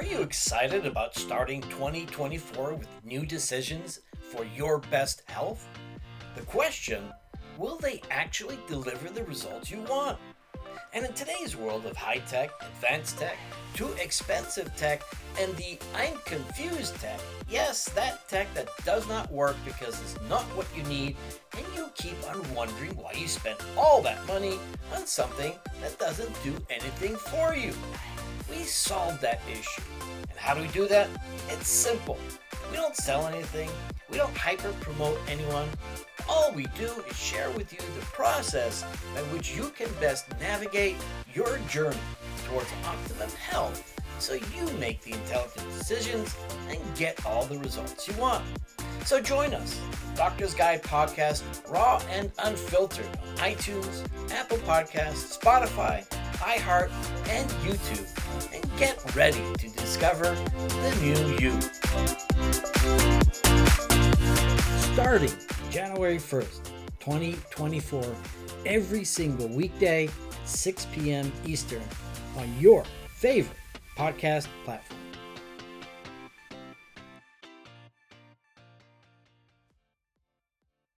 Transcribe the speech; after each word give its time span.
Are 0.00 0.06
you 0.06 0.22
excited 0.22 0.86
about 0.86 1.14
starting 1.14 1.60
2024 1.60 2.72
with 2.72 2.88
new 3.04 3.26
decisions 3.26 4.00
for 4.18 4.46
your 4.56 4.78
best 4.78 5.22
health? 5.26 5.68
The 6.36 6.40
question 6.40 7.12
will 7.58 7.76
they 7.76 8.00
actually 8.10 8.58
deliver 8.66 9.10
the 9.10 9.24
results 9.24 9.70
you 9.70 9.82
want? 9.82 10.16
And 10.94 11.04
in 11.04 11.12
today's 11.12 11.54
world 11.54 11.84
of 11.84 11.98
high 11.98 12.22
tech, 12.26 12.50
advanced 12.62 13.18
tech, 13.18 13.36
too 13.74 13.90
expensive 14.02 14.74
tech, 14.74 15.02
and 15.38 15.54
the 15.56 15.78
I'm 15.94 16.16
confused 16.24 16.98
tech, 16.98 17.20
yes, 17.46 17.84
that 17.90 18.26
tech 18.26 18.52
that 18.54 18.70
does 18.86 19.06
not 19.06 19.30
work 19.30 19.56
because 19.66 20.00
it's 20.00 20.18
not 20.30 20.44
what 20.56 20.66
you 20.74 20.82
need, 20.84 21.14
and 21.58 21.66
you 21.76 21.90
keep 21.94 22.16
on 22.26 22.54
wondering 22.54 22.96
why 22.96 23.12
you 23.12 23.28
spent 23.28 23.60
all 23.76 24.00
that 24.00 24.26
money 24.26 24.58
on 24.94 25.06
something 25.06 25.52
that 25.82 25.98
doesn't 25.98 26.42
do 26.42 26.56
anything 26.70 27.16
for 27.16 27.54
you. 27.54 27.74
We 28.50 28.64
solved 28.64 29.20
that 29.22 29.40
issue. 29.50 29.82
And 30.28 30.38
how 30.38 30.54
do 30.54 30.62
we 30.62 30.68
do 30.68 30.86
that? 30.88 31.08
It's 31.48 31.68
simple. 31.68 32.18
We 32.70 32.76
don't 32.76 32.96
sell 32.96 33.26
anything, 33.26 33.70
we 34.10 34.18
don't 34.18 34.36
hyper 34.36 34.72
promote 34.80 35.18
anyone. 35.28 35.68
All 36.28 36.52
we 36.52 36.66
do 36.78 36.90
is 37.08 37.16
share 37.16 37.50
with 37.50 37.72
you 37.72 37.78
the 37.98 38.06
process 38.06 38.82
by 39.14 39.22
which 39.32 39.56
you 39.56 39.70
can 39.70 39.88
best 40.00 40.26
navigate 40.40 40.96
your 41.34 41.58
journey 41.68 41.96
towards 42.46 42.68
optimum 42.84 43.30
health 43.30 44.00
so 44.20 44.34
you 44.34 44.70
make 44.78 45.00
the 45.02 45.12
intelligent 45.12 45.66
decisions 45.78 46.36
and 46.68 46.78
get 46.94 47.24
all 47.24 47.44
the 47.46 47.58
results 47.58 48.06
you 48.06 48.14
want. 48.14 48.44
So 49.04 49.20
join 49.20 49.54
us, 49.54 49.80
Doctor's 50.14 50.54
Guide 50.54 50.82
Podcast, 50.82 51.42
raw 51.70 52.02
and 52.10 52.30
unfiltered 52.38 53.06
on 53.06 53.36
iTunes, 53.38 54.04
Apple 54.30 54.58
Podcasts, 54.58 55.38
Spotify, 55.38 56.04
iHeart, 56.40 56.90
and 57.28 57.48
YouTube, 57.62 58.08
and 58.54 58.78
get 58.78 59.14
ready 59.14 59.42
to 59.58 59.68
discover 59.70 60.34
the 60.56 60.94
new 61.02 61.36
you. 61.38 61.60
Starting 64.94 65.32
January 65.70 66.16
1st, 66.16 66.70
2024, 66.98 68.04
every 68.66 69.04
single 69.04 69.48
weekday, 69.48 70.08
6 70.44 70.86
p.m. 70.92 71.30
Eastern, 71.44 71.82
on 72.36 72.52
your 72.58 72.84
favorite 73.08 73.56
podcast 73.96 74.48
platform. 74.64 74.99